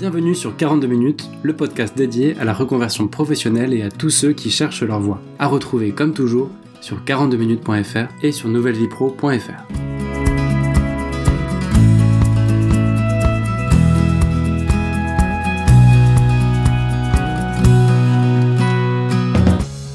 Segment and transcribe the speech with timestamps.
[0.00, 4.32] Bienvenue sur 42 minutes, le podcast dédié à la reconversion professionnelle et à tous ceux
[4.32, 5.20] qui cherchent leur voie.
[5.38, 6.48] À retrouver comme toujours
[6.80, 9.28] sur 42minutes.fr et sur nouvellevipro.fr.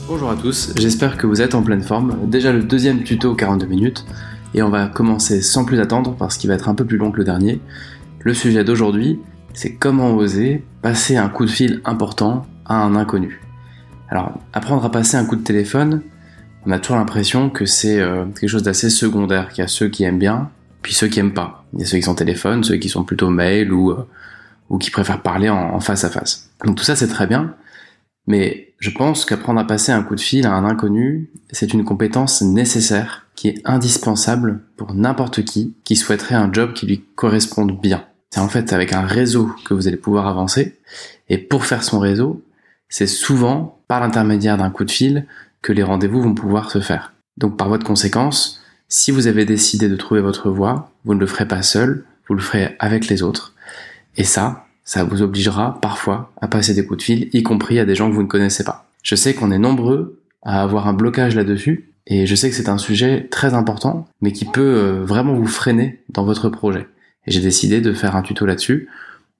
[0.07, 2.29] Bonjour à tous, j'espère que vous êtes en pleine forme.
[2.29, 4.05] Déjà le deuxième tuto 42 minutes
[4.53, 7.11] et on va commencer sans plus attendre parce qu'il va être un peu plus long
[7.11, 7.59] que le dernier.
[8.19, 9.19] Le sujet d'aujourd'hui,
[9.55, 13.41] c'est comment oser passer un coup de fil important à un inconnu.
[14.09, 16.01] Alors, apprendre à passer un coup de téléphone,
[16.65, 19.87] on a toujours l'impression que c'est euh, quelque chose d'assez secondaire, qu'il y a ceux
[19.87, 21.65] qui aiment bien, puis ceux qui aiment pas.
[21.73, 24.07] Il y a ceux qui sont téléphone, ceux qui sont plutôt mail ou, euh,
[24.69, 26.51] ou qui préfèrent parler en, face à face.
[26.63, 27.55] Donc tout ça c'est très bien,
[28.27, 31.83] mais je pense qu'apprendre à passer un coup de fil à un inconnu, c'est une
[31.83, 37.79] compétence nécessaire qui est indispensable pour n'importe qui qui souhaiterait un job qui lui corresponde
[37.79, 38.05] bien.
[38.31, 40.77] C'est en fait avec un réseau que vous allez pouvoir avancer.
[41.29, 42.43] Et pour faire son réseau,
[42.89, 45.25] c'est souvent par l'intermédiaire d'un coup de fil
[45.61, 47.13] que les rendez-vous vont pouvoir se faire.
[47.37, 51.19] Donc par voie de conséquence, si vous avez décidé de trouver votre voie, vous ne
[51.19, 53.53] le ferez pas seul, vous le ferez avec les autres.
[54.17, 57.85] Et ça, ça vous obligera parfois à passer des coups de fil, y compris à
[57.85, 58.87] des gens que vous ne connaissez pas.
[59.01, 62.69] Je sais qu'on est nombreux à avoir un blocage là-dessus, et je sais que c'est
[62.69, 66.87] un sujet très important, mais qui peut euh, vraiment vous freiner dans votre projet.
[67.27, 68.87] J'ai décidé de faire un tuto là-dessus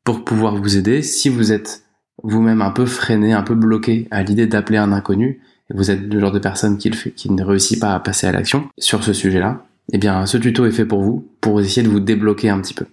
[0.04, 1.84] pour pouvoir vous aider si vous êtes
[2.24, 6.02] vous-même un peu freiné, un peu bloqué à l'idée d'appeler un inconnu, et vous êtes
[6.02, 8.70] le genre de personne qui, le fait, qui ne réussit pas à passer à l'action
[8.80, 12.00] sur ce sujet-là, eh bien ce tuto est fait pour vous, pour essayer de vous
[12.00, 12.86] débloquer un petit peu.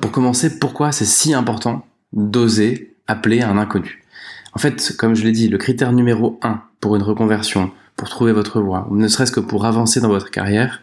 [0.00, 4.04] Pour commencer, pourquoi c'est si important d'oser appeler un inconnu?
[4.52, 8.32] En fait, comme je l'ai dit, le critère numéro 1 pour une reconversion, pour trouver
[8.32, 10.80] votre voie, ou ne serait-ce que pour avancer dans votre carrière,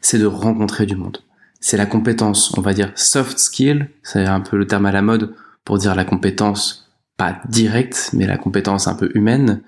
[0.00, 1.18] c'est de rencontrer du monde.
[1.60, 5.02] C'est la compétence, on va dire soft skill, c'est un peu le terme à la
[5.02, 5.34] mode
[5.64, 9.60] pour dire la compétence pas directe, mais la compétence un peu humaine,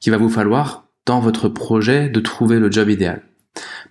[0.00, 3.22] qu'il va vous falloir dans votre projet de trouver le job idéal.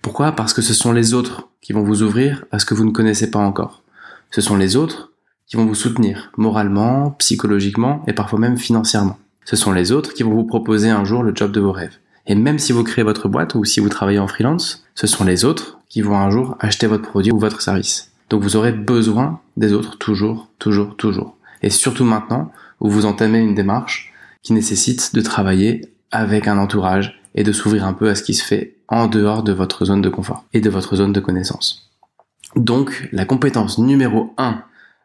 [0.02, 0.32] Pourquoi?
[0.32, 2.90] Parce que ce sont les autres qui vont vous ouvrir à ce que vous ne
[2.90, 3.82] connaissez pas encore.
[4.30, 5.12] Ce sont les autres
[5.46, 9.18] qui vont vous soutenir moralement, psychologiquement et parfois même financièrement.
[9.44, 11.98] Ce sont les autres qui vont vous proposer un jour le job de vos rêves.
[12.26, 15.24] Et même si vous créez votre boîte ou si vous travaillez en freelance, ce sont
[15.24, 18.12] les autres qui vont un jour acheter votre produit ou votre service.
[18.30, 21.36] Donc vous aurez besoin des autres toujours, toujours, toujours.
[21.62, 24.12] Et surtout maintenant où vous entamez une démarche
[24.42, 28.34] qui nécessite de travailler avec un entourage et de s'ouvrir un peu à ce qui
[28.34, 31.90] se fait en dehors de votre zone de confort et de votre zone de connaissance.
[32.56, 34.62] Donc la compétence numéro 1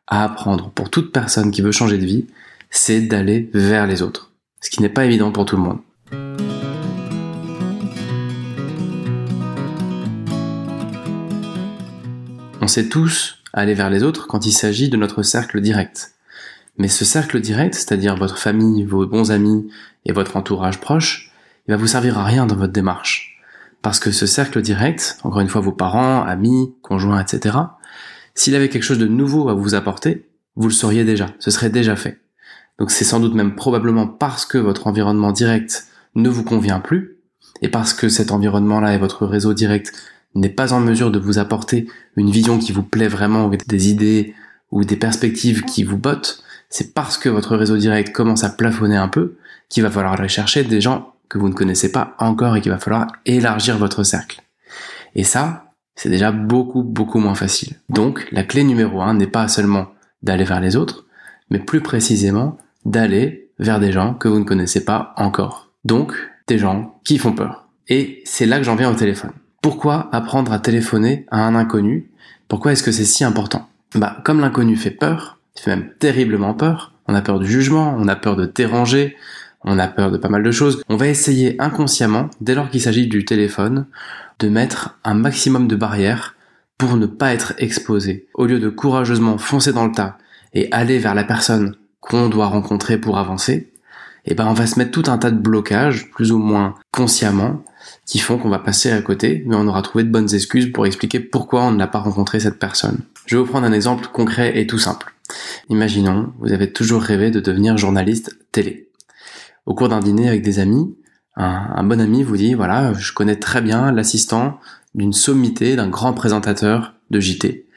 [0.08, 2.28] à apprendre pour toute personne qui veut changer de vie,
[2.70, 4.32] c'est d'aller vers les autres.
[4.62, 5.80] Ce qui n'est pas évident pour tout le monde.
[12.70, 16.14] Sait tous aller vers les autres quand il s'agit de notre cercle direct.
[16.78, 19.70] Mais ce cercle direct, c'est-à-dire votre famille, vos bons amis
[20.06, 21.32] et votre entourage proche,
[21.68, 23.38] il va vous servir à rien dans votre démarche.
[23.82, 27.58] Parce que ce cercle direct, encore une fois vos parents, amis, conjoints, etc.,
[28.34, 31.70] s'il avait quelque chose de nouveau à vous apporter, vous le sauriez déjà, ce serait
[31.70, 32.22] déjà fait.
[32.78, 37.18] Donc c'est sans doute même probablement parce que votre environnement direct ne vous convient plus,
[37.62, 39.94] et parce que cet environnement-là et votre réseau direct
[40.36, 43.90] n'est pas en mesure de vous apporter une vision qui vous plaît vraiment, avec des
[43.90, 44.34] idées
[44.72, 48.98] ou des perspectives qui vous bottent, c'est parce que votre réseau direct commence à plafonner
[48.98, 49.38] un peu
[49.70, 52.72] qu'il va falloir aller chercher des gens que vous ne connaissez pas encore et qu'il
[52.72, 54.42] va falloir élargir votre cercle.
[55.16, 57.76] Et ça, c'est déjà beaucoup, beaucoup moins facile.
[57.90, 59.88] Donc, la clé numéro un n'est pas seulement
[60.24, 61.06] d'aller vers les autres,
[61.50, 65.72] mais plus précisément d'aller vers des gens que vous ne connaissez pas encore.
[65.84, 66.14] Donc,
[66.48, 67.68] des gens qui font peur.
[67.88, 69.34] Et c'est là que j'en viens au téléphone.
[69.62, 72.10] Pourquoi apprendre à téléphoner à un inconnu?
[72.48, 73.68] Pourquoi est-ce que c'est si important?
[73.94, 76.94] Bah, comme l'inconnu fait peur, il fait même terriblement peur.
[77.08, 79.18] On a peur du jugement, on a peur de déranger,
[79.66, 80.82] on a peur de pas mal de choses.
[80.88, 83.88] On va essayer inconsciemment, dès lors qu'il s'agit du téléphone,
[84.40, 86.36] de mettre un maximum de barrières
[86.78, 88.28] pour ne pas être exposé.
[88.36, 90.18] Au lieu de courageusement foncer dans le tas
[90.54, 93.74] et aller vers la personne qu'on doit rencontrer pour avancer,
[94.26, 97.64] eh ben on va se mettre tout un tas de blocages, plus ou moins consciemment,
[98.06, 100.86] qui font qu'on va passer à côté, mais on aura trouvé de bonnes excuses pour
[100.86, 103.00] expliquer pourquoi on n'a pas rencontré cette personne.
[103.26, 105.14] Je vais vous prendre un exemple concret et tout simple.
[105.70, 108.90] Imaginons, vous avez toujours rêvé de devenir journaliste télé.
[109.66, 110.96] Au cours d'un dîner avec des amis,
[111.36, 114.60] un, bon ami vous dit, voilà, je connais très bien l'assistant
[114.96, 117.68] d'une sommité d'un grand présentateur de JT.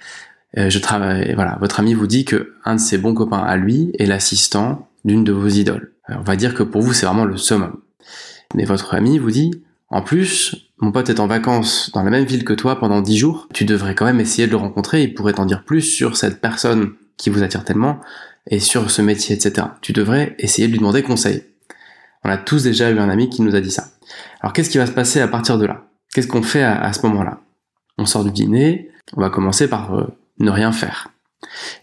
[0.58, 3.56] Euh, je travaille, voilà, votre ami vous dit que un de ses bons copains à
[3.56, 5.93] lui est l'assistant d'une de vos idoles.
[6.08, 7.81] on va dire que pour vous c'est vraiment le summum.
[8.55, 9.50] Mais votre ami vous dit,
[9.93, 13.19] En plus, mon pote est en vacances dans la même ville que toi pendant 10
[13.19, 16.17] jours, tu devrais quand même essayer de le rencontrer, il pourrait t'en dire plus sur
[16.17, 18.00] cette personne qui vous attire tellement,
[18.50, 19.67] et sur ce métier, etc.
[19.83, 21.44] Tu devrais essayer de lui demander conseil.
[22.25, 23.85] On a tous déjà eu un ami qui nous a dit ça.
[24.41, 25.85] Alors qu'est-ce qui va se passer à partir de là?
[26.15, 27.41] Qu'est-ce qu'on fait à, ce moment-là?
[27.99, 30.06] On sort du dîner, on va commencer par euh,
[30.39, 31.09] ne rien faire.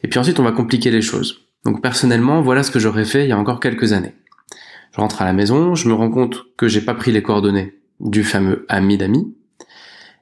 [0.02, 1.42] Et puis ensuite on va compliquer les choses.
[1.64, 4.16] Donc personnellement, voilà ce que j'aurais fait il y a encore quelques années.
[4.96, 7.79] Je rentre à la maison, je me rends compte que j'ai pas pris les coordonnées
[8.00, 9.34] du fameux ami d'amis.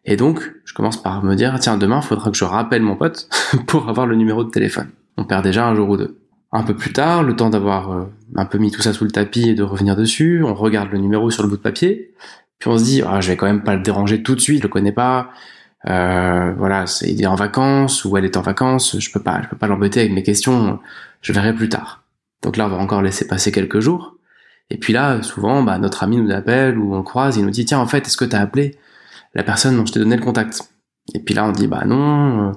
[0.06, 2.96] Et donc, je commence par me dire, tiens, demain, il faudra que je rappelle mon
[2.96, 3.30] pote
[3.68, 4.90] pour avoir le numéro de téléphone.
[5.18, 6.18] On perd déjà un jour ou deux.
[6.52, 9.12] Un peu plus tard, le temps d'avoir euh, un peu mis tout ça sous le
[9.12, 12.14] tapis et de revenir dessus, on regarde le numéro sur le bout de papier,
[12.58, 14.60] puis on se dit, ah, je vais quand même pas le déranger tout de suite,
[14.60, 15.30] je le connais pas,
[15.88, 19.42] euh, voilà, c'est, il est en vacances ou elle est en vacances, je peux pas,
[19.44, 20.80] je peux pas l'embêter avec mes questions,
[21.22, 22.04] je verrai plus tard.
[22.42, 24.17] Donc là, on va encore laisser passer quelques jours.
[24.70, 27.66] Et puis là, souvent, bah, notre ami nous appelle ou on croise, il nous dit,
[27.66, 28.76] tiens, en fait, est-ce que t'as appelé
[29.34, 30.62] la personne dont je t'ai donné le contact?
[31.14, 32.52] Et puis là, on dit, bah non, euh,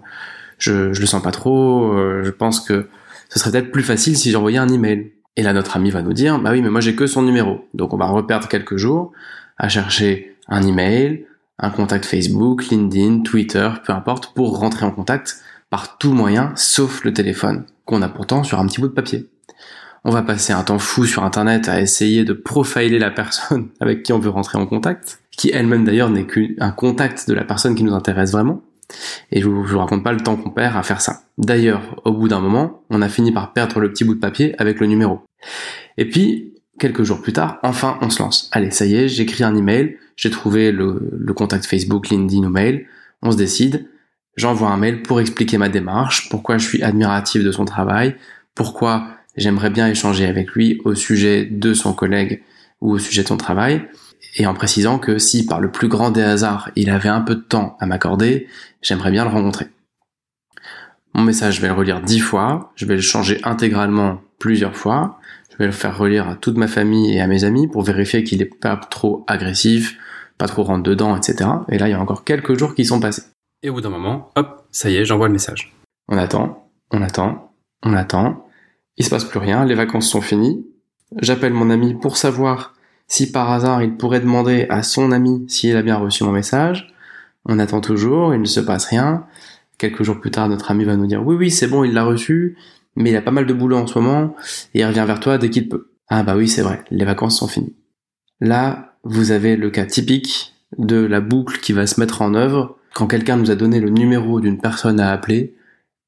[0.59, 2.89] je, je le sens pas trop, je pense que
[3.31, 5.13] ce serait peut-être plus facile si j'envoyais un email.
[5.37, 7.69] Et là, notre ami va nous dire, bah oui, mais moi j'ai que son numéro.
[7.73, 9.13] Donc on va reperdre quelques jours
[9.57, 11.27] à chercher un email,
[11.59, 17.05] un contact Facebook, LinkedIn, Twitter, peu importe, pour rentrer en contact par tout moyen, sauf
[17.05, 19.31] le téléphone, qu'on a pourtant sur un petit bout de papier.
[20.05, 24.03] On va passer un temps fou sur Internet à essayer de profiler la personne avec
[24.03, 27.75] qui on veut rentrer en contact, qui elle-même d'ailleurs n'est qu'un contact de la personne
[27.75, 28.63] qui nous intéresse vraiment.
[29.31, 31.23] Et je vous, vous raconte pas le temps qu'on perd à faire ça.
[31.39, 34.55] D'ailleurs, au bout d'un moment, on a fini par perdre le petit bout de papier
[34.59, 35.21] avec le numéro.
[35.97, 38.51] Et puis, quelques jours plus tard, enfin, on se lance.
[38.53, 42.51] Allez, ça y est, j'écris un email, j'ai trouvé le, le contact Facebook, LinkedIn ou
[42.51, 42.87] mail,
[43.23, 43.89] on se décide,
[44.37, 48.17] j'envoie un mail pour expliquer ma démarche, pourquoi je suis admiratif de son travail,
[48.57, 52.43] pourquoi j'aimerais bien échanger avec lui au sujet de son collègue
[52.81, 53.83] ou au sujet de son travail,
[54.37, 57.35] et en précisant que si par le plus grand des hasards il avait un peu
[57.35, 58.49] de temps à m'accorder,
[58.83, 59.67] j'aimerais bien le rencontrer.
[61.15, 65.19] Mon message, je vais le relire dix fois, je vais le changer intégralement plusieurs fois,
[65.51, 68.23] je vais le faire relire à toute ma famille et à mes amis pour vérifier
[68.23, 69.99] qu'il est pas trop agressif,
[70.39, 71.51] pas trop rentre dedans, etc.
[71.69, 73.25] Et là, il y a encore quelques jours qui sont passés.
[73.63, 75.75] Et au bout d'un moment, hop, ça y est, j'envoie le message.
[76.09, 78.47] On attend, on attend, on attend,
[79.01, 80.63] il se passe plus rien, les vacances sont finies,
[81.23, 82.75] j'appelle mon ami pour savoir
[83.07, 86.93] si par hasard il pourrait demander à son ami s'il a bien reçu mon message,
[87.47, 89.25] on attend toujours, il ne se passe rien.
[89.79, 92.05] Quelques jours plus tard, notre ami va nous dire oui oui c'est bon, il l'a
[92.05, 92.59] reçu,
[92.95, 94.37] mais il a pas mal de boulot en ce moment
[94.75, 95.89] et il revient vers toi dès qu'il peut.
[96.09, 97.75] Ah bah oui c'est vrai, les vacances sont finies.
[98.39, 102.77] Là, vous avez le cas typique de la boucle qui va se mettre en œuvre
[102.93, 105.55] quand quelqu'un nous a donné le numéro d'une personne à appeler.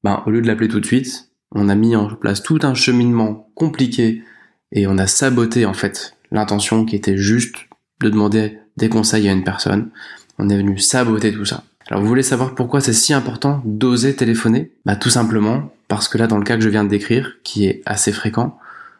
[0.03, 2.73] Ben au lieu de l'appeler tout de suite, on a mis en place tout un
[2.73, 4.23] cheminement compliqué
[4.71, 7.55] et on a saboté en fait l'intention qui était juste
[8.01, 9.89] de demander des conseils à une personne.
[10.39, 11.63] On est venu saboter tout ça.
[11.89, 14.71] Alors vous voulez savoir pourquoi c'est si important d'oser téléphoner?
[14.85, 17.65] Bah tout simplement parce que là dans le cas que je viens de décrire, qui
[17.65, 18.57] est assez fréquent,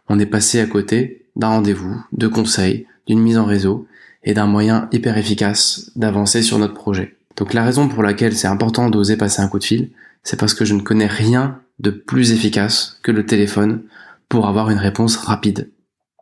[0.10, 3.88] on est passé à côté d'un rendez-vous, de conseils, d'une mise en réseau
[4.24, 7.18] et d'un moyen hyper efficace d'avancer sur notre projet.
[7.36, 9.90] Donc la raison pour laquelle c'est important d'oser passer un coup de fil,
[10.22, 13.84] c'est parce que je ne connais rien de plus efficace que le téléphone
[14.30, 15.70] pour avoir une réponse rapide.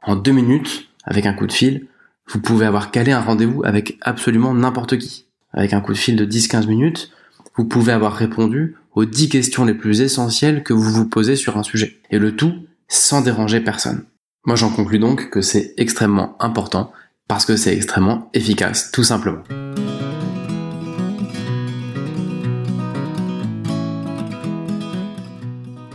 [0.02, 1.88] En deux minutes, avec un coup de fil,
[2.28, 5.28] vous pouvez avoir calé un rendez-vous avec absolument n'importe qui.
[5.54, 7.12] Avec un coup de fil de 10-15 minutes,
[7.56, 11.58] vous pouvez avoir répondu aux 10 questions les plus essentielles que vous vous posez sur
[11.58, 12.00] un sujet.
[12.10, 12.54] Et le tout
[12.88, 14.04] sans déranger personne.
[14.46, 16.92] Moi j'en conclus donc que c'est extrêmement important
[17.28, 19.44] parce que c'est extrêmement efficace, tout simplement.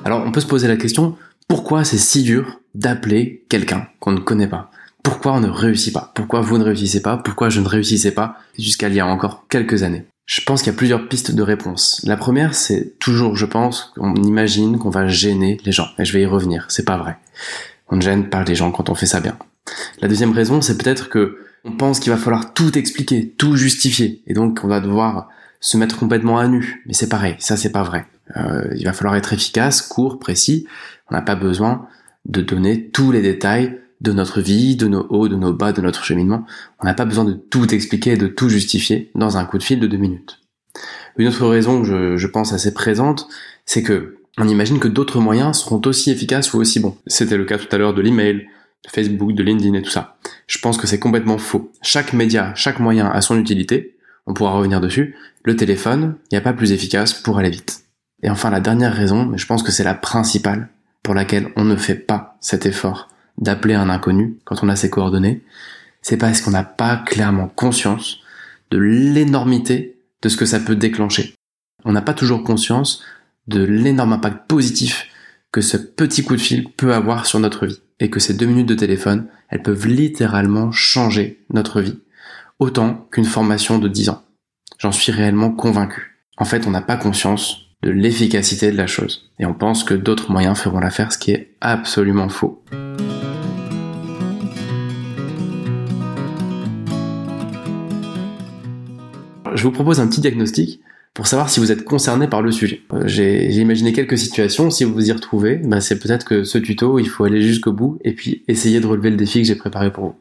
[0.07, 1.17] Alors on peut se poser la question,
[1.49, 4.71] pourquoi c'est si dur d'appeler quelqu'un qu'on ne connaît pas?
[5.03, 6.13] Pourquoi on ne réussit pas?
[6.15, 7.17] Pourquoi vous ne réussissez pas?
[7.17, 10.07] Pourquoi je ne réussissais pas jusqu'à il y a encore quelques années?
[10.25, 12.03] Je pense qu'il y a plusieurs pistes de réponse.
[12.05, 15.89] La première, c'est toujours, je pense, qu'on imagine qu'on va gêner les gens.
[15.99, 17.19] Et je vais y revenir, c'est pas vrai.
[17.89, 19.37] On ne gêne pas les gens quand on fait ça bien.
[20.01, 24.23] La deuxième raison, c'est peut-être que on pense qu'il va falloir tout expliquer, tout justifier,
[24.29, 26.85] et donc on va devoir se mettre complètement à nu.
[26.87, 28.07] Mais c'est pareil, ça c'est pas vrai.
[28.37, 30.67] Euh, il va falloir être efficace, court, précis.
[31.11, 31.87] On n'a pas besoin
[32.25, 35.81] de donner tous les détails de notre vie, de nos hauts, de nos bas, de
[35.81, 36.45] notre cheminement.
[36.81, 39.63] On n'a pas besoin de tout expliquer et de tout justifier dans un coup de
[39.63, 40.41] fil de deux minutes.
[41.17, 43.29] Une autre raison que je, pense assez présente,
[43.65, 46.99] c'est que on imagine que d'autres moyens seront aussi efficaces ou aussi bons.
[47.07, 48.47] C'était le cas tout à l'heure de l'email,
[48.85, 50.19] de Facebook, de LinkedIn et tout ça.
[50.47, 51.73] Je pense que c'est complètement faux.
[51.81, 53.97] Chaque média, chaque moyen a son utilité.
[54.27, 55.17] On pourra revenir dessus.
[55.43, 57.86] Le téléphone, il n'y a pas plus efficace pour aller vite.
[58.27, 60.69] Et enfin, la dernière raison, mais je pense que c'est la principale
[61.05, 64.91] pour laquelle on ne fait pas cet effort d'appeler un inconnu quand on a ses
[64.91, 65.45] coordonnées,
[66.03, 68.19] c'est parce qu'on n'a pas clairement conscience
[68.73, 71.35] de l'énormité de ce que ça peut déclencher.
[71.85, 73.05] On n'a pas toujours conscience
[73.47, 75.07] de l'énorme impact positif
[75.53, 78.47] que ce petit coup de fil peut avoir sur notre vie et que ces deux
[78.47, 82.01] minutes de téléphone, elles peuvent littéralement changer notre vie
[82.59, 84.25] autant qu'une formation de 10 ans.
[84.79, 86.19] J'en suis réellement convaincu.
[86.39, 89.95] En fait, on n'a pas conscience de l'efficacité de la chose et on pense que
[89.95, 92.61] d'autres moyens feront l'affaire, ce qui est absolument faux.
[99.55, 100.81] Je vous propose un petit diagnostic
[101.15, 102.83] pour savoir si vous êtes concerné par le sujet.
[102.93, 106.59] Euh, j'ai imaginé quelques situations, si vous vous y retrouvez, bah c'est peut-être que ce
[106.59, 109.55] tuto, il faut aller jusqu'au bout et puis essayer de relever le défi que j'ai
[109.55, 110.15] préparé pour vous.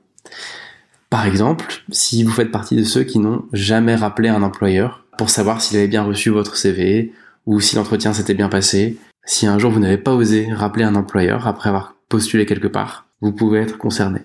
[1.09, 5.31] Par exemple, si vous faites partie de ceux qui n'ont jamais rappelé un employeur pour
[5.31, 7.11] savoir s'il avait bien reçu votre CV
[7.45, 10.95] ou si l'entretien s'était bien passé, si un jour vous n'avez pas osé rappeler un
[10.95, 14.21] employeur après avoir postulé quelque part, vous pouvez être concerné.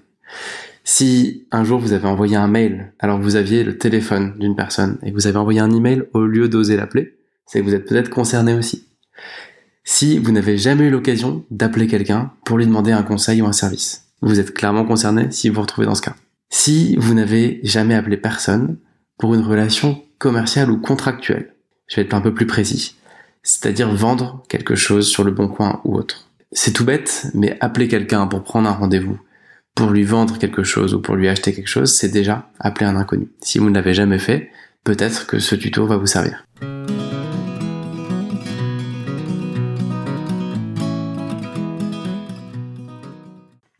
[0.84, 4.56] Si un jour vous avez envoyé un mail alors que vous aviez le téléphone d'une
[4.56, 7.74] personne et que vous avez envoyé un email au lieu d'oser l'appeler, c'est que vous
[7.74, 8.88] êtes peut-être concerné aussi.
[9.84, 13.52] Si vous n'avez jamais eu l'occasion d'appeler quelqu'un pour lui demander un conseil ou un
[13.52, 16.14] service, vous êtes clairement concerné si vous vous retrouvez dans ce cas.
[16.50, 18.78] Si vous n'avez jamais appelé personne
[19.18, 21.54] pour une relation commerciale ou contractuelle,
[21.86, 22.96] je vais être un peu plus précis,
[23.42, 26.28] c'est-à-dire vendre quelque chose sur le bon coin ou autre.
[26.52, 29.18] C'est tout bête, mais appeler quelqu'un pour prendre un rendez-vous,
[29.74, 32.96] pour lui vendre quelque chose ou pour lui acheter quelque chose, c'est déjà appeler un
[32.96, 33.28] inconnu.
[33.40, 34.50] Si vous ne l'avez jamais fait,
[34.84, 36.44] peut-être que ce tuto va vous servir.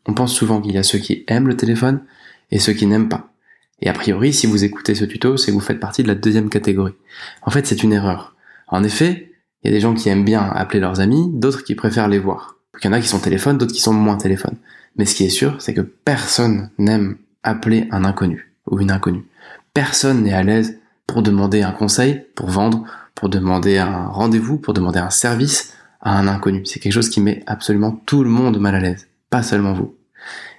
[0.07, 2.03] On pense souvent qu'il y a ceux qui aiment le téléphone
[2.51, 3.33] et ceux qui n'aiment pas.
[3.81, 6.15] Et a priori, si vous écoutez ce tuto, c'est que vous faites partie de la
[6.15, 6.95] deuxième catégorie.
[7.41, 8.35] En fait, c'est une erreur.
[8.67, 9.30] En effet,
[9.63, 12.19] il y a des gens qui aiment bien appeler leurs amis, d'autres qui préfèrent les
[12.19, 12.57] voir.
[12.81, 14.55] Il y en a qui sont téléphone, d'autres qui sont moins téléphone.
[14.95, 19.25] Mais ce qui est sûr, c'est que personne n'aime appeler un inconnu ou une inconnue.
[19.73, 24.73] Personne n'est à l'aise pour demander un conseil, pour vendre, pour demander un rendez-vous, pour
[24.73, 26.65] demander un service à un inconnu.
[26.65, 29.95] C'est quelque chose qui met absolument tout le monde mal à l'aise, pas seulement vous.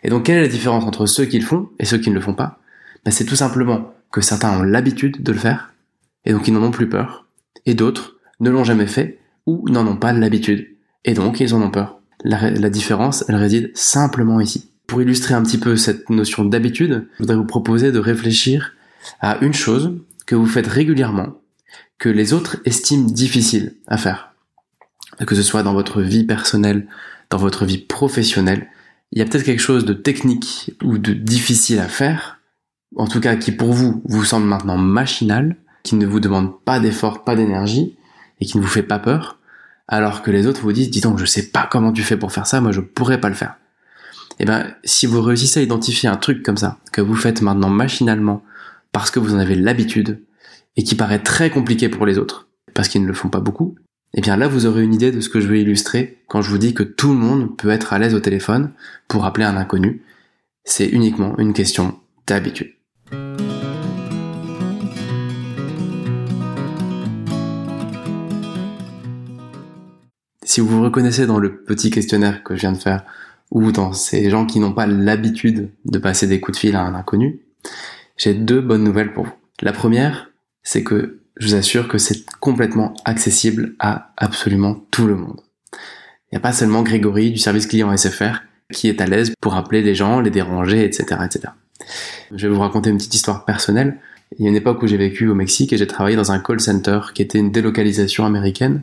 [0.02, 2.14] Et donc quelle est la différence entre ceux qui le font et ceux qui ne
[2.14, 2.60] le font pas?
[3.04, 5.72] Ben, C'est tout simplement que certains ont l'habitude de le faire,
[6.24, 7.26] et donc ils n'en ont plus peur,
[7.66, 10.68] et d'autres ne l'ont jamais fait ou n'en ont pas l'habitude,
[11.04, 12.00] et donc ils en ont peur.
[12.24, 14.70] La, différence, elle réside simplement ici.
[14.86, 18.74] Pour illustrer un petit peu cette notion d'habitude, je voudrais vous proposer de réfléchir
[19.20, 21.40] à une chose que vous faites régulièrement,
[21.98, 24.34] que les autres estiment difficile à faire.
[25.26, 26.86] Que ce soit dans votre vie personnelle,
[27.30, 28.68] dans votre vie professionnelle,
[29.10, 32.38] il y a peut-être quelque chose de technique ou de difficile à faire,
[32.96, 36.80] en tout cas qui pour vous vous semble maintenant machinal, qui ne vous demande pas
[36.80, 37.96] d'effort, pas d'énergie,
[38.42, 39.38] et qui ne vous fait pas peur,
[39.86, 42.32] alors que les autres vous disent, dis donc, je sais pas comment tu fais pour
[42.32, 43.54] faire ça, moi je pourrais pas le faire.
[44.40, 47.40] Et eh ben, si vous réussissez à identifier un truc comme ça, que vous faites
[47.40, 48.42] maintenant machinalement,
[48.90, 50.24] parce que vous en avez l'habitude,
[50.74, 53.76] et qui paraît très compliqué pour les autres, parce qu'ils ne le font pas beaucoup,
[54.14, 56.42] et eh bien là vous aurez une idée de ce que je veux illustrer quand
[56.42, 58.72] je vous dis que tout le monde peut être à l'aise au téléphone
[59.06, 60.02] pour appeler un inconnu.
[60.64, 62.72] C'est uniquement une question d'habitude.
[70.52, 73.06] Si vous vous reconnaissez dans le petit questionnaire que je viens de faire,
[73.50, 76.82] ou dans ces gens qui n'ont pas l'habitude de passer des coups de fil à
[76.82, 77.40] un inconnu,
[78.18, 79.32] j'ai deux bonnes nouvelles pour vous.
[79.62, 80.30] La première,
[80.62, 85.40] c'est que je vous assure que c'est complètement accessible à absolument tout le monde.
[85.72, 88.42] Il n'y a pas seulement Grégory du service client SFR
[88.74, 91.54] qui est à l'aise pour appeler les gens, les déranger, etc., etc.
[92.30, 94.00] Je vais vous raconter une petite histoire personnelle.
[94.38, 96.40] Il y a une époque où j'ai vécu au Mexique et j'ai travaillé dans un
[96.40, 98.82] call center qui était une délocalisation américaine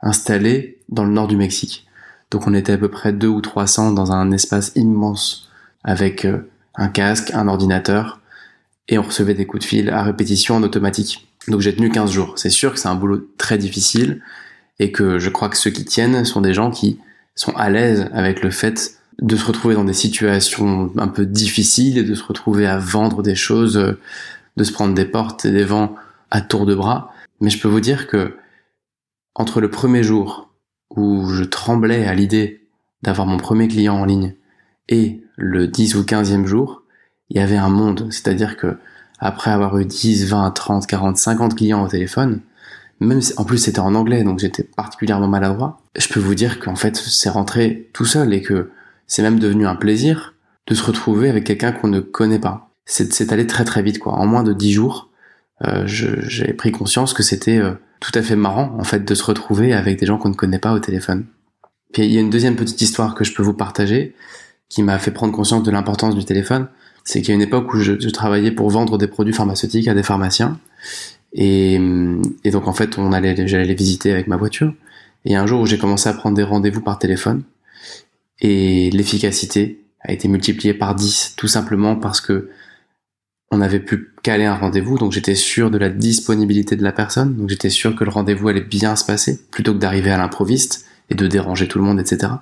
[0.00, 1.86] installé dans le nord du Mexique.
[2.30, 5.50] Donc on était à peu près deux ou 300 dans un espace immense
[5.84, 8.20] avec euh, un casque, un ordinateur
[8.88, 11.28] et on recevait des coups de fil à répétition en automatique.
[11.48, 12.34] Donc j'ai tenu 15 jours.
[12.36, 14.22] C'est sûr que c'est un boulot très difficile
[14.78, 16.98] et que je crois que ceux qui tiennent sont des gens qui
[17.34, 21.98] sont à l'aise avec le fait de se retrouver dans des situations un peu difficiles
[21.98, 23.98] et de se retrouver à vendre des choses, euh,
[24.56, 25.96] de se prendre des portes et des vents
[26.30, 27.12] à tour de bras.
[27.40, 28.36] Mais je peux vous dire que
[29.38, 30.50] entre le premier jour
[30.90, 32.66] où je tremblais à l'idée
[33.02, 34.34] d'avoir mon premier client en ligne
[34.88, 36.82] et le 10 ou 15e jour,
[37.30, 38.08] il y avait un monde.
[38.10, 38.76] C'est-à-dire que
[39.20, 42.40] après avoir eu 10, 20, 30, 40, 50 clients au téléphone,
[43.00, 46.58] même si, en plus c'était en anglais, donc j'étais particulièrement maladroit, je peux vous dire
[46.58, 48.70] qu'en fait c'est rentré tout seul et que
[49.06, 50.34] c'est même devenu un plaisir
[50.66, 52.70] de se retrouver avec quelqu'un qu'on ne connaît pas.
[52.86, 54.14] C'est allé très très vite quoi.
[54.14, 55.10] En moins de 10 jours,
[55.64, 59.22] euh, j'ai pris conscience que c'était euh, tout à fait marrant en fait de se
[59.24, 61.26] retrouver avec des gens qu'on ne connaît pas au téléphone.
[61.92, 64.14] Puis il y a une deuxième petite histoire que je peux vous partager
[64.68, 66.68] qui m'a fait prendre conscience de l'importance du téléphone.
[67.04, 69.94] c'est qu'il y a une époque où je, travaillais pour vendre des produits pharmaceutiques à
[69.94, 70.58] des pharmaciens.
[71.32, 71.78] Et,
[72.52, 74.74] donc en fait, on allait, j'allais les visiter avec ma voiture.
[75.24, 77.44] Et un jour où j'ai commencé à prendre des rendez-vous par téléphone,
[78.40, 82.50] et l'efficacité a été multipliée par 10, tout simplement parce que
[83.50, 87.36] on avait pu caler un rendez-vous, donc j'étais sûr de la disponibilité de la personne,
[87.36, 90.86] donc j'étais sûr que le rendez-vous allait bien se passer, plutôt que d'arriver à l'improviste
[91.08, 92.32] et de déranger tout le monde, etc.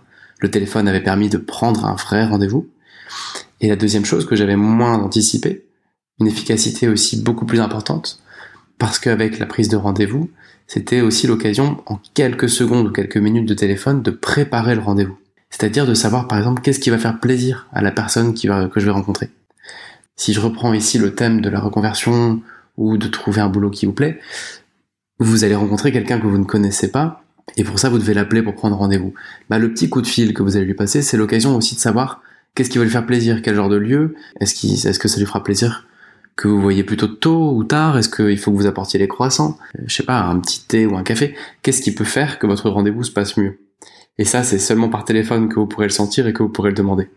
[0.41, 2.69] Le téléphone avait permis de prendre un vrai rendez-vous.
[3.61, 5.65] Et la deuxième chose que j'avais moins anticipé,
[6.21, 8.21] une efficacité aussi beaucoup plus importante,
[8.79, 10.31] parce qu'avec la prise de rendez-vous,
[10.67, 15.17] c'était aussi l'occasion, en quelques secondes ou quelques minutes de téléphone, de préparer le rendez-vous.
[15.51, 18.85] C'est-à-dire de savoir, par exemple, qu'est-ce qui va faire plaisir à la personne que je
[18.85, 19.31] vais rencontrer.
[20.17, 22.43] Si je reprends ici le thème de la reconversion
[22.77, 24.19] ou de trouver un boulot qui vous plaît,
[25.19, 27.23] vous allez rencontrer quelqu'un que vous ne connaissez pas,
[27.57, 29.15] et pour ça vous devez l'appeler pour prendre rendez-vous.
[29.49, 31.81] Bah, le petit coup de fil que vous allez lui passer, c'est l'occasion aussi de
[31.81, 32.23] savoir
[32.55, 35.43] qu'est-ce qui va lui faire plaisir, quel genre de lieu, est-ce que ça lui fera
[35.43, 35.87] plaisir
[36.37, 39.57] que vous voyez plutôt tôt ou tard, est-ce qu'il faut que vous apportiez les croissants,
[39.79, 42.47] euh, je sais pas, un petit thé ou un café, qu'est-ce qui peut faire que
[42.47, 43.59] votre rendez-vous se passe mieux?
[44.19, 46.71] Et ça, c'est seulement par téléphone que vous pourrez le sentir et que vous pourrez
[46.71, 47.09] le demander.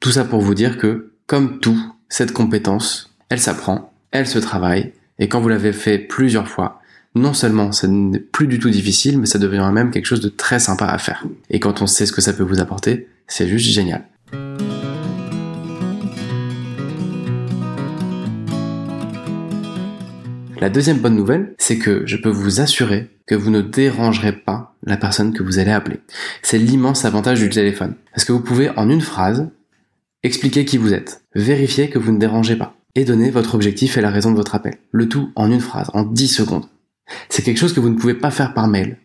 [0.00, 4.92] Tout ça pour vous dire que, comme tout, cette compétence, elle s'apprend, elle se travaille,
[5.18, 6.80] et quand vous l'avez fait plusieurs fois,
[7.14, 10.28] non seulement ça n'est plus du tout difficile, mais ça devient même quelque chose de
[10.28, 11.24] très sympa à faire.
[11.50, 14.04] Et quand on sait ce que ça peut vous apporter, c'est juste génial.
[20.60, 24.74] La deuxième bonne nouvelle, c'est que je peux vous assurer que vous ne dérangerez pas
[24.82, 26.00] la personne que vous allez appeler.
[26.42, 27.94] C'est l'immense avantage du téléphone.
[28.14, 29.50] Parce que vous pouvez en une phrase
[30.24, 31.20] Expliquez qui vous êtes.
[31.34, 32.74] Vérifiez que vous ne dérangez pas.
[32.94, 34.78] Et donnez votre objectif et la raison de votre appel.
[34.90, 36.64] Le tout en une phrase, en 10 secondes.
[37.28, 38.96] C'est quelque chose que vous ne pouvez pas faire par mail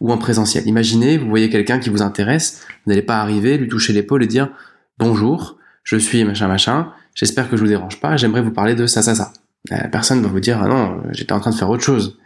[0.00, 0.66] ou en présentiel.
[0.66, 4.26] Imaginez, vous voyez quelqu'un qui vous intéresse, vous n'allez pas arriver, lui toucher l'épaule et
[4.26, 4.50] dire
[4.98, 8.86] bonjour, je suis machin machin, j'espère que je vous dérange pas, j'aimerais vous parler de
[8.86, 9.32] ça ça ça.
[9.70, 12.18] La personne va vous dire ah non, j'étais en train de faire autre chose.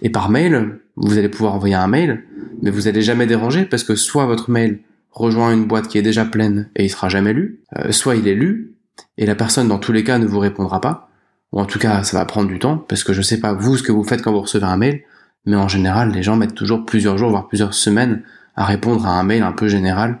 [0.00, 2.24] Et par mail, vous allez pouvoir envoyer un mail,
[2.62, 4.78] mais vous n'allez jamais déranger parce que soit votre mail
[5.12, 8.26] rejoint une boîte qui est déjà pleine et il sera jamais lu, euh, soit il
[8.26, 8.74] est lu
[9.18, 11.08] et la personne dans tous les cas ne vous répondra pas,
[11.52, 13.76] ou en tout cas ça va prendre du temps parce que je sais pas vous
[13.76, 15.02] ce que vous faites quand vous recevez un mail,
[15.44, 18.22] mais en général les gens mettent toujours plusieurs jours voire plusieurs semaines
[18.56, 20.18] à répondre à un mail un peu général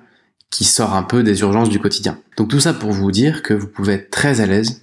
[0.50, 2.18] qui sort un peu des urgences du quotidien.
[2.36, 4.82] Donc tout ça pour vous dire que vous pouvez être très à l'aise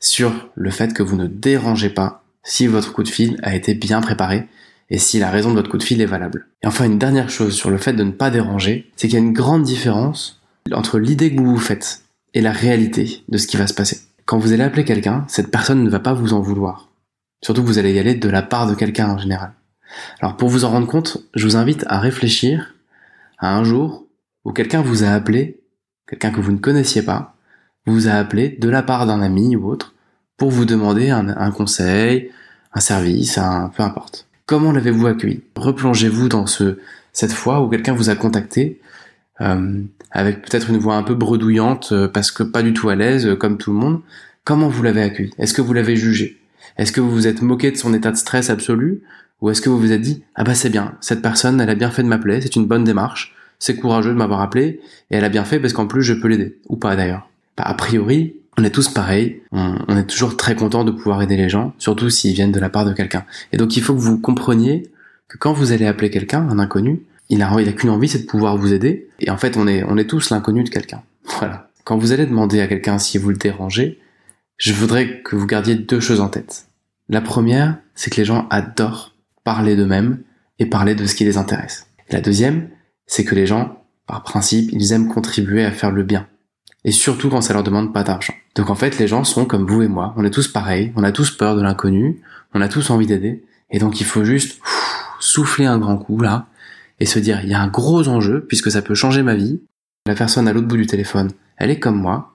[0.00, 3.74] sur le fait que vous ne dérangez pas si votre coup de fil a été
[3.74, 4.48] bien préparé
[4.90, 6.48] et si la raison de votre coup de fil est valable.
[6.62, 9.22] Et enfin, une dernière chose sur le fait de ne pas déranger, c'est qu'il y
[9.22, 12.02] a une grande différence entre l'idée que vous vous faites
[12.34, 14.00] et la réalité de ce qui va se passer.
[14.26, 16.88] Quand vous allez appeler quelqu'un, cette personne ne va pas vous en vouloir.
[17.42, 19.52] Surtout que vous allez y aller de la part de quelqu'un en général.
[20.20, 22.74] Alors pour vous en rendre compte, je vous invite à réfléchir
[23.38, 24.06] à un jour
[24.44, 25.60] où quelqu'un vous a appelé,
[26.08, 27.34] quelqu'un que vous ne connaissiez pas,
[27.86, 29.94] vous a appelé de la part d'un ami ou autre
[30.36, 32.30] pour vous demander un, un conseil,
[32.72, 34.29] un service, un, peu importe.
[34.50, 35.42] Comment l'avez-vous accueilli?
[35.54, 36.78] Replongez-vous dans ce,
[37.12, 38.80] cette fois où quelqu'un vous a contacté
[39.40, 42.96] euh, avec peut-être une voix un peu bredouillante euh, parce que pas du tout à
[42.96, 44.00] l'aise euh, comme tout le monde?
[44.42, 45.30] Comment vous l'avez accueilli?
[45.38, 46.40] Est-ce que vous l'avez jugé?
[46.78, 49.02] Est-ce que vous vous êtes moqué de son état de stress absolu?
[49.40, 51.76] Ou est-ce que vous vous êtes dit ah bah c'est bien, cette personne elle a
[51.76, 54.80] bien fait de m'appeler, c'est une bonne démarche, c'est courageux de m'avoir appelé
[55.12, 57.30] et elle a bien fait parce qu'en plus je peux l'aider ou pas d'ailleurs?
[57.56, 61.36] Bah, a priori, on est tous pareils, on, est toujours très content de pouvoir aider
[61.36, 63.24] les gens, surtout s'ils viennent de la part de quelqu'un.
[63.52, 64.90] Et donc il faut que vous compreniez
[65.28, 68.20] que quand vous allez appeler quelqu'un, un inconnu, il a, il a qu'une envie, c'est
[68.20, 69.08] de pouvoir vous aider.
[69.20, 71.02] Et en fait, on est, on est tous l'inconnu de quelqu'un.
[71.38, 71.70] Voilà.
[71.84, 73.98] Quand vous allez demander à quelqu'un si vous le dérangez,
[74.58, 76.66] je voudrais que vous gardiez deux choses en tête.
[77.08, 80.22] La première, c'est que les gens adorent parler d'eux-mêmes
[80.58, 81.86] et parler de ce qui les intéresse.
[82.10, 82.68] la deuxième,
[83.06, 86.26] c'est que les gens, par principe, ils aiment contribuer à faire le bien
[86.84, 88.34] et surtout quand ça leur demande pas d'argent.
[88.54, 91.04] Donc en fait, les gens sont comme vous et moi, on est tous pareils, on
[91.04, 92.20] a tous peur de l'inconnu,
[92.54, 94.60] on a tous envie d'aider, et donc il faut juste
[95.20, 96.46] souffler un grand coup là,
[96.98, 99.60] et se dire, il y a un gros enjeu, puisque ça peut changer ma vie,
[100.06, 102.34] la personne à l'autre bout du téléphone, elle est comme moi,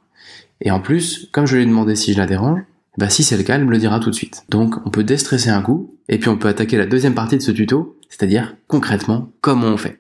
[0.62, 2.62] et en plus, comme je lui ai demandé si je la dérange,
[2.98, 4.46] bah si c'est le cas, elle me le dira tout de suite.
[4.50, 7.42] Donc on peut déstresser un coup, et puis on peut attaquer la deuxième partie de
[7.42, 10.00] ce tuto, c'est-à-dire concrètement comment on fait.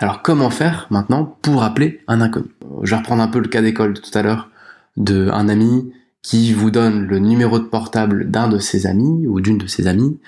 [0.00, 2.48] Alors comment faire maintenant pour appeler un inconnu?
[2.82, 4.48] Je vais reprendre un peu le cas d'école de tout à l'heure
[4.96, 9.42] de un ami qui vous donne le numéro de portable d'un de ses amis ou
[9.42, 10.18] d'une de ses amies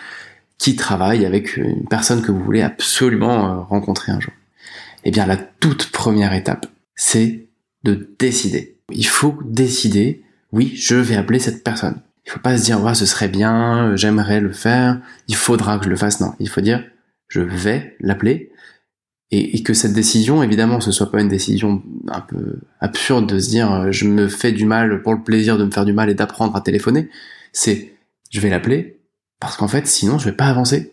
[0.58, 4.35] qui travaille avec une personne que vous voulez absolument euh, rencontrer un jour.
[5.04, 7.46] Eh bien la toute première étape, c'est
[7.82, 8.76] de décider.
[8.90, 12.02] Il faut décider, oui, je vais appeler cette personne.
[12.26, 15.87] Il faut pas se dire, ouais, ce serait bien, j'aimerais le faire, il faudra que
[15.87, 16.20] je le fasse.
[16.20, 16.85] Non, il faut dire,
[17.28, 18.52] je vais l'appeler
[19.35, 23.49] et, que cette décision, évidemment, ce soit pas une décision un peu absurde de se
[23.49, 26.11] dire euh, je me fais du mal pour le plaisir de me faire du mal
[26.11, 27.09] et d'apprendre à téléphoner.
[27.53, 27.95] C'est
[28.31, 29.01] je vais l'appeler
[29.40, 30.92] parce qu'en fait, sinon, je vais pas avancer.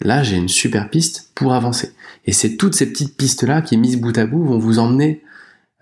[0.00, 1.92] Là, j'ai une super piste pour avancer.
[2.26, 5.22] Et c'est toutes ces petites pistes-là qui, mises bout à bout, vont vous emmener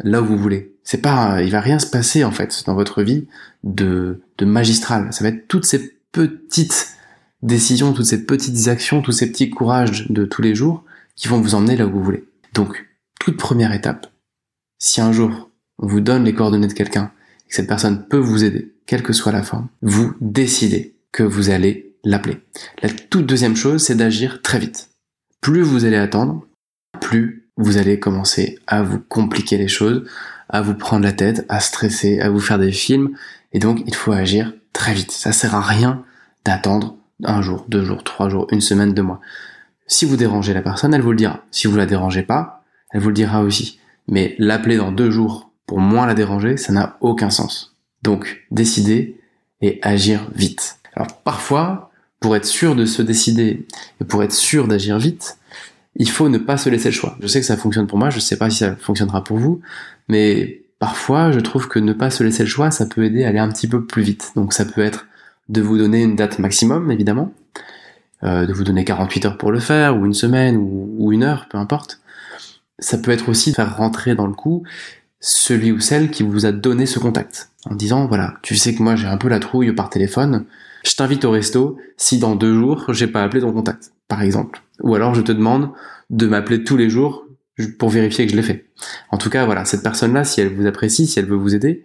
[0.00, 0.76] là où vous voulez.
[0.84, 3.28] C'est pas, il va rien se passer, en fait, dans votre vie
[3.64, 5.12] de, de magistral.
[5.12, 6.96] Ça va être toutes ces petites
[7.42, 10.84] décisions, toutes ces petites actions, tous ces petits courages de tous les jours
[11.18, 12.24] qui vont vous emmener là où vous voulez.
[12.54, 12.86] Donc,
[13.20, 14.06] toute première étape,
[14.78, 15.50] si un jour
[15.80, 17.12] on vous donne les coordonnées de quelqu'un
[17.44, 21.22] et que cette personne peut vous aider, quelle que soit la forme, vous décidez que
[21.22, 22.38] vous allez l'appeler.
[22.82, 24.90] La toute deuxième chose, c'est d'agir très vite.
[25.40, 26.46] Plus vous allez attendre,
[27.00, 30.08] plus vous allez commencer à vous compliquer les choses,
[30.48, 33.10] à vous prendre la tête, à stresser, à vous faire des films,
[33.52, 35.10] et donc il faut agir très vite.
[35.10, 36.04] Ça sert à rien
[36.44, 39.20] d'attendre un jour, deux jours, trois jours, une semaine, deux mois.
[39.88, 41.40] Si vous dérangez la personne, elle vous le dira.
[41.50, 43.80] Si vous la dérangez pas, elle vous le dira aussi.
[44.06, 47.74] Mais l'appeler dans deux jours pour moins la déranger, ça n'a aucun sens.
[48.02, 49.16] Donc, décider
[49.60, 50.78] et agir vite.
[50.94, 53.66] Alors, parfois, pour être sûr de se décider
[54.00, 55.38] et pour être sûr d'agir vite,
[55.96, 57.16] il faut ne pas se laisser le choix.
[57.20, 59.60] Je sais que ça fonctionne pour moi, je sais pas si ça fonctionnera pour vous,
[60.08, 63.28] mais parfois, je trouve que ne pas se laisser le choix, ça peut aider à
[63.28, 64.32] aller un petit peu plus vite.
[64.36, 65.06] Donc, ça peut être
[65.48, 67.32] de vous donner une date maximum, évidemment,
[68.24, 71.46] euh, de vous donner 48 heures pour le faire, ou une semaine, ou, une heure,
[71.48, 72.00] peu importe.
[72.78, 74.64] Ça peut être aussi de faire rentrer dans le coup
[75.20, 78.82] celui ou celle qui vous a donné ce contact, en disant, voilà, tu sais que
[78.82, 80.44] moi j'ai un peu la trouille par téléphone,
[80.84, 84.62] je t'invite au resto si dans deux jours j'ai pas appelé ton contact, par exemple.
[84.80, 85.70] Ou alors je te demande
[86.10, 87.26] de m'appeler tous les jours
[87.78, 88.66] pour vérifier que je l'ai fait.
[89.10, 91.84] En tout cas, voilà, cette personne-là, si elle vous apprécie, si elle veut vous aider,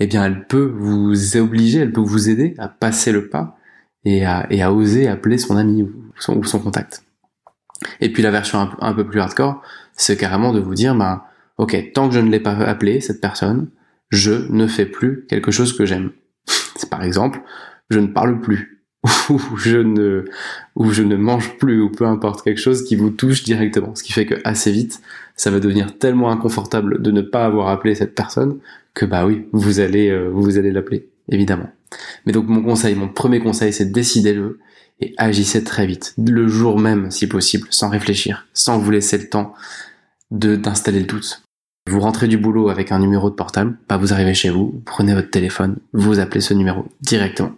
[0.00, 3.56] eh bien, elle peut vous obliger, elle peut vous aider à passer le pas
[4.04, 7.04] et à, et à oser appeler son ami ou son, ou son contact.
[8.00, 9.62] Et puis la version un, peu plus hardcore,
[9.96, 11.26] c'est carrément de vous dire, bah,
[11.58, 13.68] ok, tant que je ne l'ai pas appelé, cette personne,
[14.10, 16.10] je ne fais plus quelque chose que j'aime.
[16.90, 17.40] Par exemple,
[17.90, 18.82] je ne parle plus,
[19.28, 20.24] ou je ne,
[20.76, 23.94] ou je ne mange plus, ou peu importe, quelque chose qui vous touche directement.
[23.94, 25.00] Ce qui fait que assez vite,
[25.36, 28.58] ça va devenir tellement inconfortable de ne pas avoir appelé cette personne
[28.94, 31.68] que bah oui, vous allez, euh, vous allez l'appeler, évidemment.
[32.26, 34.60] Mais donc mon conseil, mon premier conseil, c'est décidez-le
[35.00, 39.28] et agissez très vite, le jour même si possible, sans réfléchir, sans vous laisser le
[39.28, 39.54] temps
[40.30, 41.42] de d'installer le doute.
[41.90, 45.14] Vous rentrez du boulot avec un numéro de portable, pas vous arrivez chez vous, prenez
[45.14, 47.52] votre téléphone, vous appelez ce numéro directement.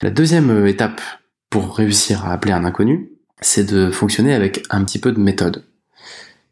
[0.00, 1.00] La deuxième étape
[1.50, 5.64] pour réussir à appeler un inconnu, c'est de fonctionner avec un petit peu de méthode.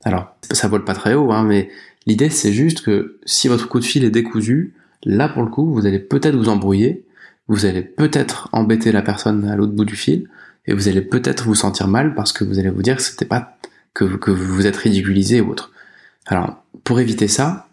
[0.04, 1.70] Alors, ça vole pas très haut, hein, mais
[2.06, 5.72] l'idée c'est juste que si votre coup de fil est décousu, là pour le coup,
[5.72, 7.04] vous allez peut-être vous embrouiller,
[7.48, 10.28] vous allez peut-être embêter la personne à l'autre bout du fil,
[10.66, 13.24] et vous allez peut-être vous sentir mal parce que vous allez vous dire que c'était
[13.24, 13.58] pas
[13.94, 15.72] que, vous vous êtes ridiculisé ou autre.
[16.26, 17.68] Alors, pour éviter ça,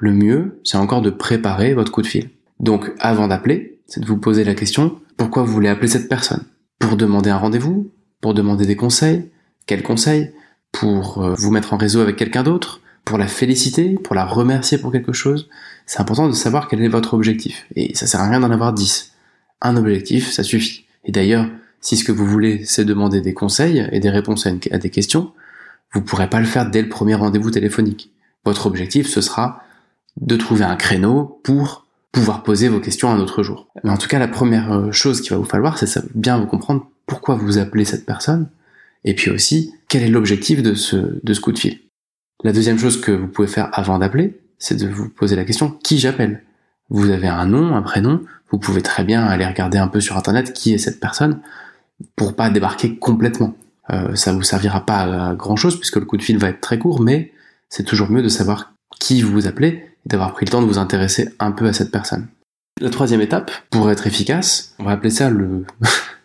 [0.00, 2.30] le mieux, c'est encore de préparer votre coup de fil.
[2.58, 6.44] Donc, avant d'appeler, c'est de vous poser la question, pourquoi vous voulez appeler cette personne?
[6.78, 7.90] Pour demander un rendez-vous?
[8.20, 9.30] Pour demander des conseils?
[9.66, 10.32] Quels conseils?
[10.72, 14.78] Pour euh, vous mettre en réseau avec quelqu'un d'autre, pour la féliciter, pour la remercier
[14.78, 15.48] pour quelque chose.
[15.86, 17.66] C'est important de savoir quel est votre objectif.
[17.76, 19.12] Et ça sert à rien d'en avoir 10.
[19.60, 20.86] Un objectif, ça suffit.
[21.04, 21.46] Et d'ailleurs,
[21.80, 25.32] si ce que vous voulez, c'est demander des conseils et des réponses à, des questions,
[25.92, 28.12] vous pourrez pas le faire dès le premier rendez-vous téléphonique.
[28.44, 29.62] Votre objectif, ce sera
[30.20, 33.68] de trouver un créneau pour pouvoir poser vos questions un autre jour.
[33.82, 36.46] Mais en tout cas, la première euh, chose qu'il va vous falloir, c'est bien vous
[36.46, 38.48] comprendre pourquoi vous appelez cette personne,
[39.04, 41.80] et puis aussi, quel est l'objectif de ce, coup de fil?
[42.44, 45.70] La deuxième chose que vous pouvez faire avant d'appeler, c'est de vous poser la question
[45.70, 46.42] qui j'appelle?
[46.88, 50.16] Vous avez un nom, un prénom, vous pouvez très bien aller regarder un peu sur
[50.16, 51.40] internet qui est cette personne
[52.16, 53.54] pour pas débarquer complètement.
[53.90, 56.60] Euh, ça vous servira pas à grand chose puisque le coup de fil va être
[56.60, 57.32] très court, mais
[57.68, 60.78] c'est toujours mieux de savoir qui vous appelez et d'avoir pris le temps de vous
[60.78, 62.28] intéresser un peu à cette personne.
[62.80, 65.64] La troisième étape, pour être efficace, on va appeler ça le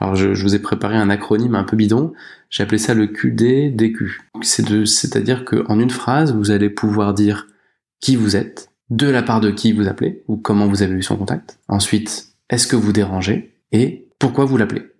[0.00, 2.12] alors je, vous ai préparé un acronyme un peu bidon,
[2.50, 4.22] j'ai appelé ça le QDDQ.
[4.42, 7.46] C'est-à-dire qu'en une phrase, vous allez pouvoir dire
[8.00, 11.02] qui vous êtes, de la part de qui vous appelez, ou comment vous avez eu
[11.02, 11.58] son contact.
[11.68, 14.90] Ensuite, est-ce que vous dérangez, et pourquoi vous l'appelez.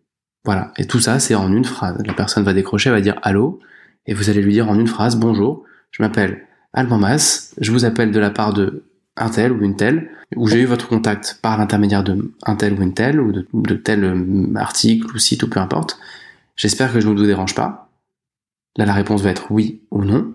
[0.45, 0.73] Voilà.
[0.77, 2.03] Et tout ça, c'est en une phrase.
[2.05, 3.61] La personne va décrocher, va dire allô,
[4.07, 7.85] et vous allez lui dire en une phrase bonjour, je m'appelle Alban Mas, je vous
[7.85, 8.85] appelle de la part de
[9.19, 12.75] un tel ou une telle, où j'ai eu votre contact par l'intermédiaire de un tel
[12.75, 15.99] ou une telle, ou de, tel euh, article ou site ou peu importe.
[16.57, 17.91] J'espère que je ne vous dérange pas.
[18.77, 20.35] Là, la réponse va être oui ou non.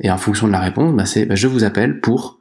[0.00, 2.38] Et en fonction de la réponse, bah, c'est bah, je vous appelle pour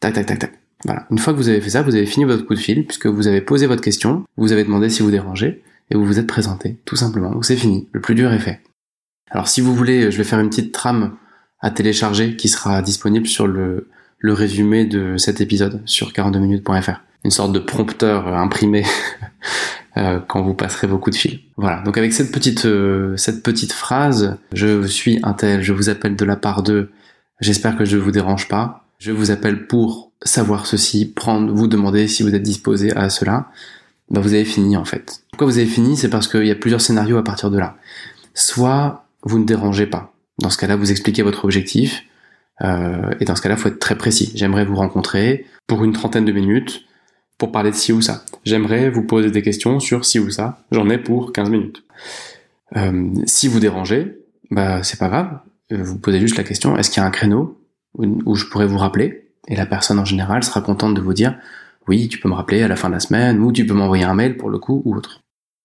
[0.00, 0.60] tac tac tac tac.
[0.84, 1.06] Voilà.
[1.10, 3.06] Une fois que vous avez fait ça, vous avez fini votre coup de fil, puisque
[3.06, 6.26] vous avez posé votre question, vous avez demandé si vous dérangez, et vous vous êtes
[6.26, 7.30] présenté, tout simplement.
[7.30, 7.88] Donc c'est fini.
[7.92, 8.60] Le plus dur est fait.
[9.30, 11.16] Alors si vous voulez, je vais faire une petite trame
[11.60, 13.88] à télécharger qui sera disponible sur le,
[14.24, 17.02] le résumé de cet épisode sur 42minutes.fr.
[17.24, 18.82] Une sorte de prompteur imprimé
[19.98, 21.40] euh, quand vous passerez vos coups de fil.
[21.58, 21.82] Voilà.
[21.82, 26.16] Donc avec cette petite euh, cette petite phrase, je suis un tel, je vous appelle
[26.16, 26.88] de la part de,
[27.40, 28.86] j'espère que je ne vous dérange pas.
[28.98, 33.50] Je vous appelle pour savoir ceci, prendre, vous demander si vous êtes disposé à cela.
[34.08, 35.20] Ben vous avez fini en fait.
[35.32, 35.98] Pourquoi vous avez fini?
[35.98, 37.76] C'est parce qu'il y a plusieurs scénarios à partir de là.
[38.32, 40.14] Soit vous ne dérangez pas.
[40.38, 42.04] Dans ce cas-là, vous expliquez votre objectif.
[42.62, 44.32] Euh, et dans ce cas-là, faut être très précis.
[44.34, 46.84] J'aimerais vous rencontrer pour une trentaine de minutes
[47.38, 48.24] pour parler de ci ou ça.
[48.44, 50.64] J'aimerais vous poser des questions sur ci ou ça.
[50.70, 51.84] J'en ai pour 15 minutes.
[52.76, 54.18] Euh, si vous dérangez,
[54.50, 55.38] bah c'est pas grave.
[55.72, 57.60] Euh, vous posez juste la question est-ce qu'il y a un créneau
[57.96, 59.30] où je pourrais vous rappeler?
[59.48, 61.38] Et la personne en général sera contente de vous dire
[61.86, 64.04] oui, tu peux me rappeler à la fin de la semaine ou tu peux m'envoyer
[64.04, 65.20] un mail pour le coup ou autre.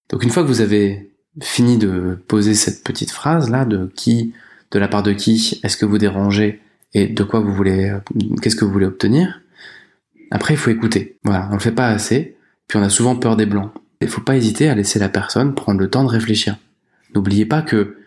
[0.10, 4.34] Donc une fois que vous avez fini de poser cette petite phrase là de qui,
[4.72, 6.62] de la part de qui est-ce que vous dérangez
[6.94, 7.94] et de quoi vous voulez,
[8.42, 9.42] qu'est-ce que vous voulez obtenir,
[10.32, 11.18] après, il faut écouter.
[11.24, 13.72] Voilà, on le fait pas assez, puis on a souvent peur des blancs.
[14.02, 16.58] Il faut pas hésiter à laisser la personne prendre le temps de réfléchir.
[17.16, 17.98] N'oubliez pas que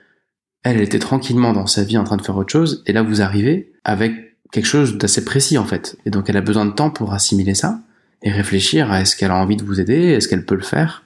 [0.62, 3.02] elle, elle était tranquillement dans sa vie en train de faire autre chose, et là
[3.02, 5.98] vous arrivez avec quelque chose d'assez précis en fait.
[6.06, 7.80] Et donc elle a besoin de temps pour assimiler ça
[8.22, 11.02] et réfléchir à est-ce qu'elle a envie de vous aider, est-ce qu'elle peut le faire,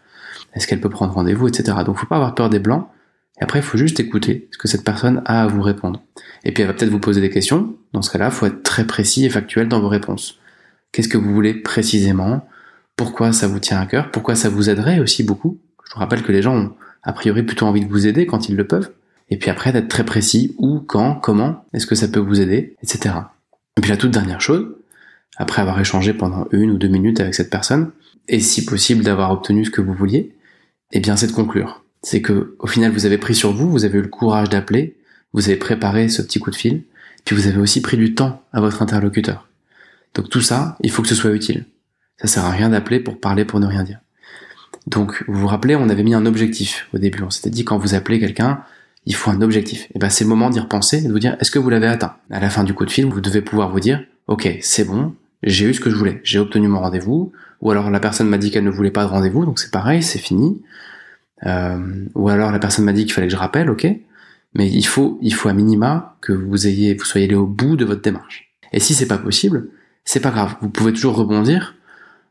[0.55, 1.79] est-ce qu'elle peut prendre rendez-vous, etc.
[1.87, 2.87] Donc faut pas avoir peur des blancs.
[3.41, 6.03] Et après, il faut juste écouter ce que cette personne a à vous répondre.
[6.45, 7.77] Et puis elle va peut-être vous poser des questions.
[7.93, 10.39] Dans ce cas-là, faut être très précis et factuel dans vos réponses.
[10.93, 12.49] Qu'est-ce que vous voulez précisément?
[12.97, 14.11] Pourquoi ça vous tient à cœur?
[14.11, 15.59] Pourquoi ça vous aiderait aussi beaucoup?
[15.87, 16.73] Je vous rappelle que les gens ont
[17.03, 18.91] a priori plutôt envie de vous aider quand ils le peuvent.
[19.29, 22.77] Et puis après d'être très précis où, quand, comment, est-ce que ça peut vous aider,
[22.83, 23.15] etc.
[23.77, 24.77] Et puis la toute dernière chose,
[25.37, 27.91] après avoir échangé pendant une ou deux minutes avec cette personne,
[28.29, 30.35] et si possible d'avoir obtenu ce que vous vouliez,
[30.93, 31.85] eh bien c'est de conclure.
[32.03, 34.97] C'est que au final vous avez pris sur vous, vous avez eu le courage d'appeler,
[35.33, 36.85] vous avez préparé ce petit coup de fil,
[37.25, 39.49] puis vous avez aussi pris du temps à votre interlocuteur.
[40.15, 41.67] Donc tout ça, il faut que ce soit utile.
[42.19, 43.99] Ça sert à rien d'appeler pour parler pour ne rien dire.
[44.87, 47.23] Donc vous vous rappelez, on avait mis un objectif au début.
[47.23, 48.63] On s'était dit quand vous appelez quelqu'un,
[49.05, 49.89] il faut un objectif.
[49.95, 51.87] Et ben c'est le moment d'y repenser et de vous dire est-ce que vous l'avez
[51.89, 52.17] atteint?
[52.31, 55.15] À la fin du coup de fil, vous devez pouvoir vous dire ok c'est bon,
[55.43, 57.33] j'ai eu ce que je voulais, j'ai obtenu mon rendez-vous.
[57.63, 60.03] Ou alors la personne m'a dit qu'elle ne voulait pas de rendez-vous, donc c'est pareil,
[60.03, 60.61] c'est fini.
[61.45, 63.87] Euh, ou alors la personne m'a dit qu'il fallait que je rappelle, ok.
[64.55, 67.77] Mais il faut, il faut à minima que vous ayez, vous soyez allé au bout
[67.77, 68.55] de votre démarche.
[68.73, 69.69] Et si c'est pas possible,
[70.05, 70.57] c'est pas grave.
[70.63, 71.75] Vous pouvez toujours rebondir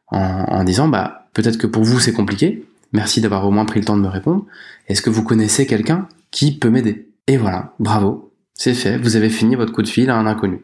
[0.08, 2.66] en, disant, bah, peut-être que pour vous c'est compliqué.
[2.94, 4.46] Merci d'avoir au moins pris le temps de me répondre.
[4.88, 7.10] Est-ce que vous connaissez quelqu'un qui peut m'aider?
[7.28, 8.98] Et voilà, bravo, c'est fait.
[8.98, 10.62] Vous avez fini votre coup de fil à un inconnu.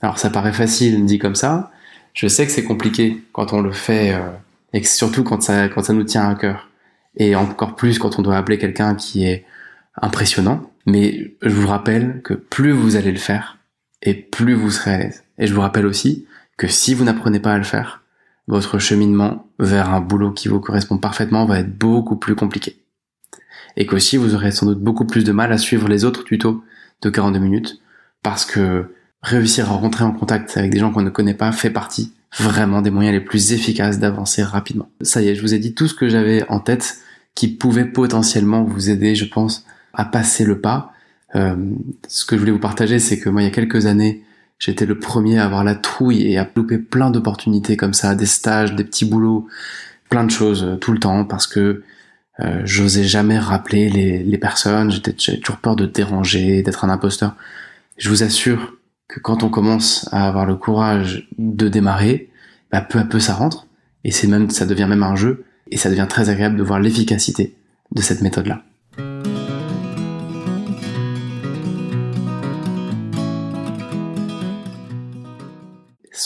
[0.00, 1.70] Alors ça paraît facile dit comme ça.
[2.14, 4.30] Je sais que c'est compliqué quand on le fait euh,
[4.72, 6.65] et surtout quand ça quand ça nous tient à cœur
[7.16, 9.44] et encore plus quand on doit appeler quelqu'un qui est
[10.00, 10.70] impressionnant.
[10.86, 13.58] Mais je vous rappelle que plus vous allez le faire
[14.02, 15.24] et plus vous serez à l'aise.
[15.38, 16.26] Et je vous rappelle aussi
[16.56, 18.02] que si vous n'apprenez pas à le faire,
[18.46, 22.76] votre cheminement vers un boulot qui vous correspond parfaitement va être beaucoup plus compliqué.
[23.76, 26.62] Et qu'aussi vous aurez sans doute beaucoup plus de mal à suivre les autres tutos
[27.02, 27.80] de 42 minutes
[28.22, 31.70] parce que réussir à rentrer en contact avec des gens qu'on ne connaît pas fait
[31.70, 34.90] partie vraiment des moyens les plus efficaces d'avancer rapidement.
[35.00, 36.98] Ça y est, je vous ai dit tout ce que j'avais en tête
[37.36, 40.92] qui pouvait potentiellement vous aider, je pense, à passer le pas.
[41.36, 41.54] Euh,
[42.08, 44.24] ce que je voulais vous partager, c'est que moi, il y a quelques années,
[44.58, 48.26] J'étais le premier à avoir la trouille et à louper plein d'opportunités comme ça, des
[48.26, 49.48] stages, des petits boulots,
[50.08, 51.82] plein de choses euh, tout le temps parce que
[52.40, 57.34] euh, j'osais jamais rappeler les, les personnes, j'étais toujours peur de déranger, d'être un imposteur.
[57.98, 58.76] Je vous assure
[59.08, 62.30] que quand on commence à avoir le courage de démarrer,
[62.72, 63.66] bah, peu à peu ça rentre
[64.04, 66.80] et c'est même ça devient même un jeu et ça devient très agréable de voir
[66.80, 67.54] l'efficacité
[67.92, 68.62] de cette méthode là.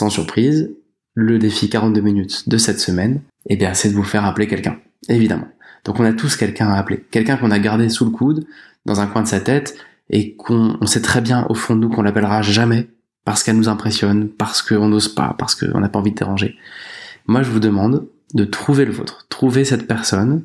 [0.01, 0.71] sans surprise,
[1.13, 4.79] le défi 42 minutes de cette semaine, eh bien, c'est de vous faire appeler quelqu'un.
[5.11, 5.49] Évidemment.
[5.85, 7.05] Donc on a tous quelqu'un à appeler.
[7.11, 8.47] Quelqu'un qu'on a gardé sous le coude,
[8.87, 9.77] dans un coin de sa tête,
[10.09, 12.89] et qu'on sait très bien au fond de nous qu'on l'appellera jamais,
[13.27, 16.57] parce qu'elle nous impressionne, parce qu'on n'ose pas, parce qu'on n'a pas envie de déranger.
[17.27, 19.27] Moi, je vous demande de trouver le vôtre.
[19.29, 20.45] Trouver cette personne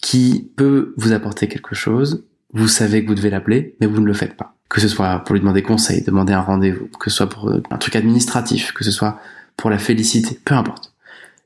[0.00, 2.24] qui peut vous apporter quelque chose.
[2.52, 5.18] Vous savez que vous devez l'appeler, mais vous ne le faites pas que ce soit
[5.18, 8.84] pour lui demander conseil, demander un rendez-vous, que ce soit pour un truc administratif, que
[8.84, 9.20] ce soit
[9.58, 10.94] pour la féliciter, peu importe.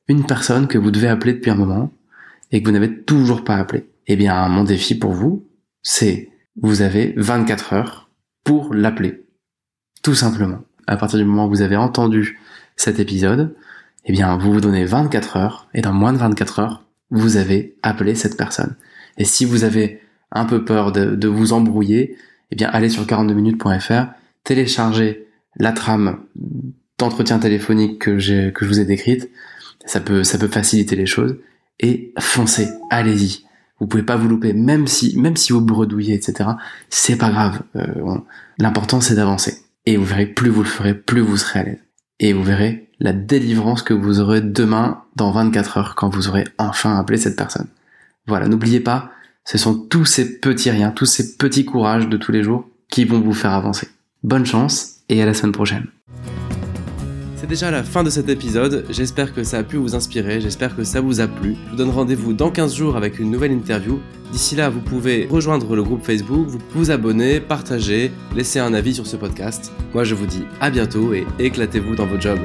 [0.06, 1.92] Une personne que vous devez appeler depuis un moment
[2.52, 3.90] et que vous n'avez toujours pas appelé.
[4.06, 5.44] Eh bien, mon défi pour vous,
[5.82, 6.30] c'est
[6.62, 8.10] vous avez 24 heures
[8.44, 9.24] pour l'appeler.
[10.04, 10.60] Tout simplement.
[10.86, 12.38] À partir du moment où vous avez entendu
[12.76, 13.56] cet épisode,
[14.06, 17.76] eh bien, vous vous donnez 24 heures, et dans moins de 24 heures, vous avez
[17.82, 18.76] appelé cette personne.
[19.18, 20.00] Et si vous avez
[20.32, 22.16] un peu peur de, vous embrouiller,
[22.50, 24.12] eh bien, allez sur 42minutes.fr,
[24.44, 26.20] téléchargez la trame
[26.98, 29.30] d'entretien téléphonique que que je vous ai décrite.
[29.86, 31.36] Ça peut, ça peut faciliter les choses.
[31.80, 33.44] Et foncez, allez-y.
[33.78, 36.50] Vous pouvez pas vous louper, même si, même si vous bredouillez, etc.
[36.88, 37.62] C'est pas grave.
[37.76, 38.16] Euh,
[38.58, 39.62] L'important, c'est d'avancer.
[39.84, 41.78] Et vous verrez, plus vous le ferez, plus vous serez à l'aise.
[42.18, 46.44] Et vous verrez la délivrance que vous aurez demain dans 24 heures quand vous aurez
[46.58, 47.68] enfin appelé cette personne.
[48.26, 49.10] Voilà, n'oubliez pas,
[49.44, 53.04] ce sont tous ces petits riens, tous ces petits courages de tous les jours qui
[53.04, 53.88] vont vous faire avancer.
[54.22, 55.86] Bonne chance et à la semaine prochaine.
[57.38, 60.74] C'est déjà la fin de cet épisode, j'espère que ça a pu vous inspirer, j'espère
[60.74, 61.54] que ça vous a plu.
[61.66, 64.00] Je vous donne rendez-vous dans 15 jours avec une nouvelle interview.
[64.32, 68.94] D'ici là, vous pouvez rejoindre le groupe Facebook, vous vous abonner, partager, laisser un avis
[68.94, 69.70] sur ce podcast.
[69.92, 72.40] Moi je vous dis à bientôt et éclatez-vous dans vos jobs.